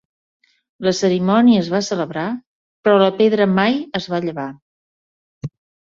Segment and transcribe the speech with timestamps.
[0.87, 2.25] La cerimònia es va celebrar
[2.87, 4.51] però la pedra mai es va llevar.